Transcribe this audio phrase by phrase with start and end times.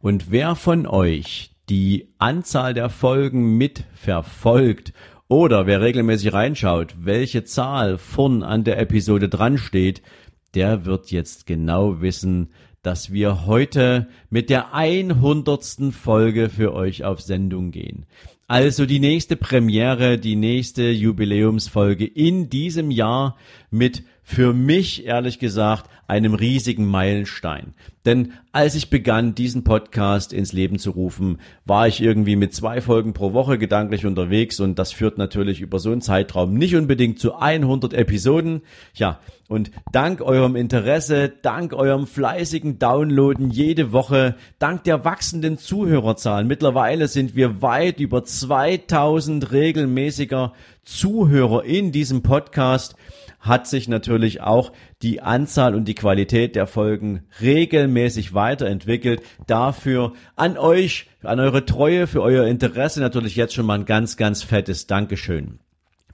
[0.00, 4.92] und wer von euch die Anzahl der Folgen mitverfolgt
[5.28, 10.02] oder wer regelmäßig reinschaut, welche Zahl vorn an der Episode dran steht,
[10.54, 12.50] der wird jetzt genau wissen,
[12.82, 15.92] dass wir heute mit der 100.
[15.92, 18.06] Folge für euch auf Sendung gehen.
[18.46, 23.36] Also die nächste Premiere, die nächste Jubiläumsfolge in diesem Jahr
[23.72, 27.74] mit für mich ehrlich gesagt einem riesigen Meilenstein.
[28.04, 32.80] Denn als ich begann, diesen Podcast ins Leben zu rufen, war ich irgendwie mit zwei
[32.80, 37.18] Folgen pro Woche gedanklich unterwegs und das führt natürlich über so einen Zeitraum nicht unbedingt
[37.18, 38.62] zu 100 Episoden.
[38.94, 46.46] Ja, und dank eurem Interesse, dank eurem fleißigen Downloaden jede Woche, dank der wachsenden Zuhörerzahlen,
[46.46, 50.52] mittlerweile sind wir weit über 2000 regelmäßiger
[50.84, 52.94] Zuhörer in diesem Podcast,
[53.40, 59.22] hat sich natürlich auch die Anzahl und die Qualität der Folgen regelmäßig weiterentwickelt.
[59.46, 64.16] Dafür an euch, an eure Treue, für euer Interesse natürlich jetzt schon mal ein ganz,
[64.16, 65.60] ganz fettes Dankeschön.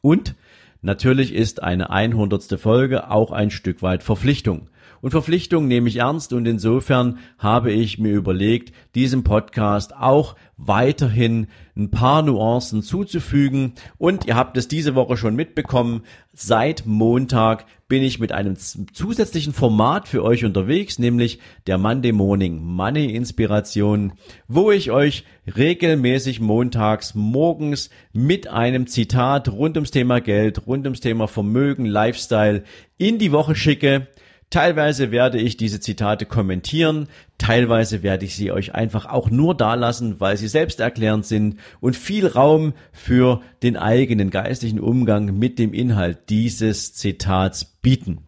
[0.00, 0.34] Und
[0.80, 2.58] natürlich ist eine 100.
[2.60, 4.70] Folge auch ein Stück weit Verpflichtung.
[5.00, 11.46] Und Verpflichtung nehme ich ernst und insofern habe ich mir überlegt, diesem Podcast auch weiterhin
[11.76, 13.74] ein paar Nuancen zuzufügen.
[13.96, 16.02] Und ihr habt es diese Woche schon mitbekommen.
[16.32, 22.62] Seit Montag bin ich mit einem zusätzlichen Format für euch unterwegs, nämlich der Monday Morning
[22.62, 24.12] Money Inspiration,
[24.46, 25.24] wo ich euch
[25.56, 32.64] regelmäßig montags morgens mit einem Zitat rund ums Thema Geld, rund ums Thema Vermögen, Lifestyle
[32.98, 34.08] in die Woche schicke
[34.50, 39.74] Teilweise werde ich diese Zitate kommentieren, teilweise werde ich sie euch einfach auch nur da
[39.74, 45.74] lassen, weil sie selbsterklärend sind und viel Raum für den eigenen geistlichen Umgang mit dem
[45.74, 48.20] Inhalt dieses Zitats bieten.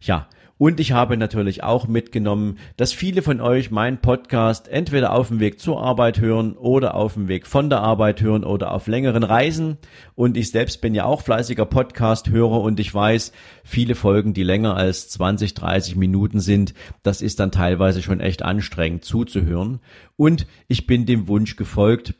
[0.00, 5.28] Ja, und ich habe natürlich auch mitgenommen, dass viele von euch meinen Podcast entweder auf
[5.28, 8.86] dem Weg zur Arbeit hören oder auf dem Weg von der Arbeit hören oder auf
[8.86, 9.76] längeren Reisen.
[10.14, 13.32] Und ich selbst bin ja auch fleißiger Podcast-Hörer und ich weiß,
[13.64, 18.42] viele Folgen, die länger als 20, 30 Minuten sind, das ist dann teilweise schon echt
[18.42, 19.80] anstrengend zuzuhören.
[20.16, 22.14] Und ich bin dem Wunsch gefolgt,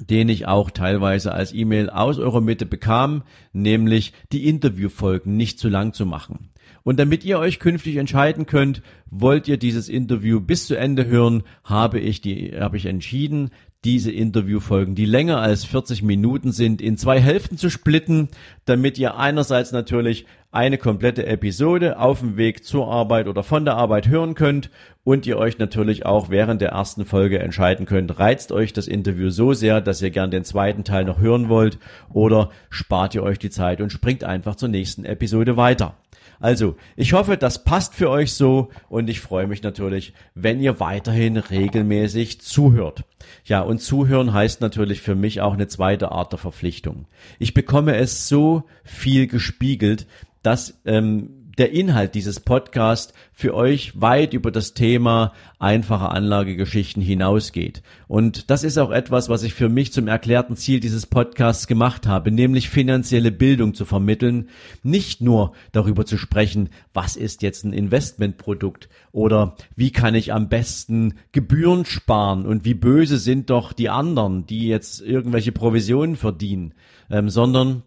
[0.00, 3.22] den ich auch teilweise als E-Mail aus eurer Mitte bekam,
[3.52, 6.50] nämlich die Interviewfolgen nicht zu lang zu machen.
[6.84, 11.44] Und damit ihr euch künftig entscheiden könnt, wollt ihr dieses Interview bis zu Ende hören,
[11.64, 13.50] habe ich die, habe ich entschieden,
[13.84, 18.28] diese Interviewfolgen, die länger als 40 Minuten sind, in zwei Hälften zu splitten,
[18.64, 23.74] damit ihr einerseits natürlich eine komplette Episode auf dem Weg zur Arbeit oder von der
[23.74, 24.70] Arbeit hören könnt
[25.02, 29.30] und ihr euch natürlich auch während der ersten Folge entscheiden könnt, reizt euch das Interview
[29.30, 31.78] so sehr, dass ihr gern den zweiten Teil noch hören wollt
[32.12, 35.96] oder spart ihr euch die Zeit und springt einfach zur nächsten Episode weiter.
[36.42, 40.80] Also, ich hoffe, das passt für euch so und ich freue mich natürlich, wenn ihr
[40.80, 43.04] weiterhin regelmäßig zuhört.
[43.44, 47.06] Ja, und zuhören heißt natürlich für mich auch eine zweite Art der Verpflichtung.
[47.38, 50.08] Ich bekomme es so viel gespiegelt,
[50.42, 57.82] dass ähm, der Inhalt dieses Podcasts für euch weit über das Thema einfache Anlagegeschichten hinausgeht.
[58.08, 62.06] Und das ist auch etwas, was ich für mich zum erklärten Ziel dieses Podcasts gemacht
[62.06, 64.48] habe, nämlich finanzielle Bildung zu vermitteln,
[64.82, 70.48] nicht nur darüber zu sprechen, was ist jetzt ein Investmentprodukt oder wie kann ich am
[70.48, 76.74] besten Gebühren sparen und wie böse sind doch die anderen, die jetzt irgendwelche Provisionen verdienen,
[77.10, 77.82] ähm, sondern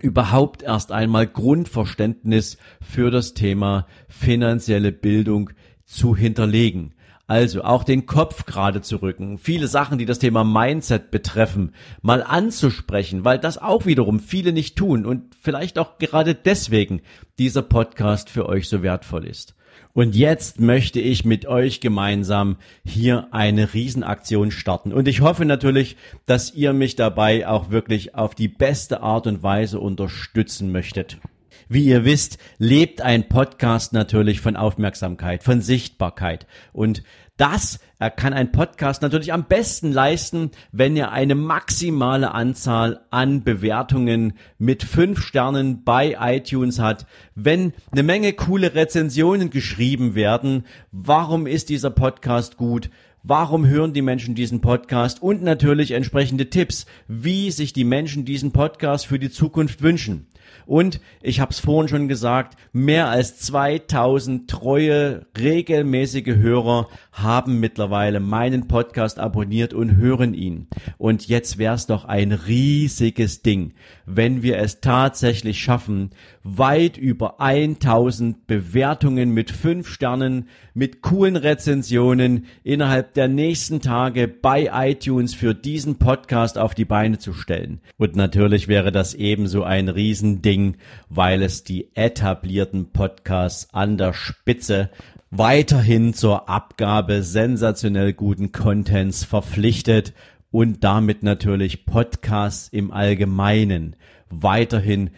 [0.00, 5.50] überhaupt erst einmal Grundverständnis für das Thema finanzielle Bildung
[5.84, 6.94] zu hinterlegen.
[7.28, 12.22] Also auch den Kopf gerade zu rücken, viele Sachen, die das Thema Mindset betreffen, mal
[12.22, 17.02] anzusprechen, weil das auch wiederum viele nicht tun und vielleicht auch gerade deswegen
[17.40, 19.56] dieser Podcast für euch so wertvoll ist.
[19.92, 24.92] Und jetzt möchte ich mit euch gemeinsam hier eine Riesenaktion starten.
[24.92, 25.96] Und ich hoffe natürlich,
[26.26, 31.18] dass ihr mich dabei auch wirklich auf die beste Art und Weise unterstützen möchtet.
[31.68, 36.46] Wie ihr wisst, lebt ein Podcast natürlich von Aufmerksamkeit, von Sichtbarkeit.
[36.72, 37.02] Und
[37.36, 37.80] das
[38.16, 44.82] kann ein Podcast natürlich am besten leisten, wenn er eine maximale Anzahl an Bewertungen mit
[44.82, 50.64] fünf Sternen bei iTunes hat, wenn eine Menge coole Rezensionen geschrieben werden.
[50.92, 52.90] Warum ist dieser Podcast gut?
[53.28, 58.52] warum hören die Menschen diesen Podcast und natürlich entsprechende Tipps, wie sich die Menschen diesen
[58.52, 60.28] Podcast für die Zukunft wünschen.
[60.66, 68.20] Und ich habe es vorhin schon gesagt, mehr als 2000 treue, regelmäßige Hörer haben mittlerweile
[68.20, 70.66] meinen Podcast abonniert und hören ihn.
[70.98, 76.10] Und jetzt wäre es doch ein riesiges Ding, wenn wir es tatsächlich schaffen,
[76.42, 84.70] weit über 1000 Bewertungen mit 5 Sternen, mit coolen Rezensionen innerhalb der nächsten Tage bei
[84.72, 87.80] iTunes für diesen Podcast auf die Beine zu stellen.
[87.96, 89.88] Und natürlich wäre das ebenso ein
[90.36, 90.76] Riesending,
[91.08, 94.90] weil es die etablierten Podcasts an der Spitze
[95.30, 100.12] weiterhin zur Abgabe sensationell guten Contents verpflichtet
[100.50, 103.96] und damit natürlich Podcasts im Allgemeinen
[104.30, 105.10] weiterhin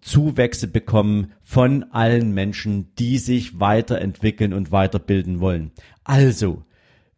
[0.00, 5.72] Zuwächse bekommen von allen Menschen, die sich weiterentwickeln und weiterbilden wollen.
[6.04, 6.62] Also,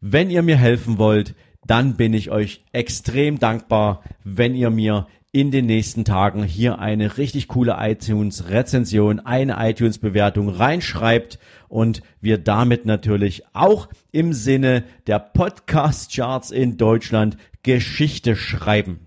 [0.01, 1.35] wenn ihr mir helfen wollt,
[1.67, 7.19] dann bin ich euch extrem dankbar, wenn ihr mir in den nächsten Tagen hier eine
[7.19, 11.39] richtig coole iTunes-Rezension, eine iTunes-Bewertung reinschreibt
[11.69, 19.07] und wir damit natürlich auch im Sinne der Podcast-Charts in Deutschland Geschichte schreiben.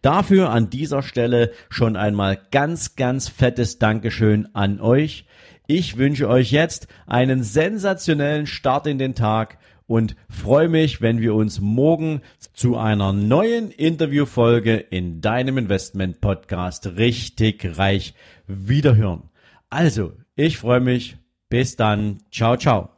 [0.00, 5.26] Dafür an dieser Stelle schon einmal ganz, ganz fettes Dankeschön an euch.
[5.66, 9.58] Ich wünsche euch jetzt einen sensationellen Start in den Tag
[9.88, 12.20] und freue mich, wenn wir uns morgen
[12.52, 18.14] zu einer neuen Interviewfolge in deinem Investment Podcast richtig reich
[18.46, 19.24] wiederhören.
[19.70, 21.16] Also, ich freue mich.
[21.48, 22.18] Bis dann.
[22.30, 22.97] Ciao, ciao.